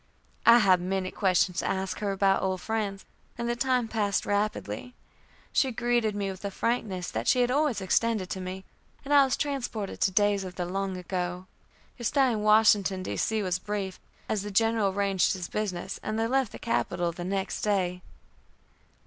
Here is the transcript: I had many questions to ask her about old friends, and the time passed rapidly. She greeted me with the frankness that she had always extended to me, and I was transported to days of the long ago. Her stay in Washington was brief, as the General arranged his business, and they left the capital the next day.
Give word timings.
I 0.47 0.57
had 0.57 0.81
many 0.81 1.11
questions 1.11 1.59
to 1.59 1.67
ask 1.67 1.99
her 1.99 2.11
about 2.11 2.41
old 2.41 2.59
friends, 2.59 3.05
and 3.37 3.47
the 3.47 3.55
time 3.55 3.87
passed 3.87 4.25
rapidly. 4.25 4.95
She 5.53 5.71
greeted 5.71 6.15
me 6.15 6.31
with 6.31 6.41
the 6.41 6.49
frankness 6.49 7.11
that 7.11 7.27
she 7.27 7.41
had 7.41 7.51
always 7.51 7.81
extended 7.81 8.27
to 8.31 8.41
me, 8.41 8.65
and 9.05 9.13
I 9.13 9.23
was 9.23 9.37
transported 9.37 10.01
to 10.01 10.09
days 10.09 10.43
of 10.43 10.55
the 10.55 10.65
long 10.65 10.97
ago. 10.97 11.45
Her 11.99 12.03
stay 12.03 12.31
in 12.31 12.41
Washington 12.41 13.03
was 13.43 13.59
brief, 13.59 13.99
as 14.27 14.41
the 14.41 14.49
General 14.49 14.89
arranged 14.91 15.33
his 15.33 15.47
business, 15.47 15.99
and 16.01 16.17
they 16.17 16.25
left 16.25 16.51
the 16.51 16.57
capital 16.57 17.11
the 17.11 17.23
next 17.23 17.61
day. 17.61 18.01